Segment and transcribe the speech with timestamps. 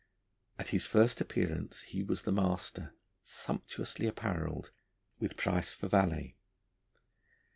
[0.57, 4.71] At his first appearance he was the master, sumptuously apparelled,
[5.19, 6.35] with Price for valet.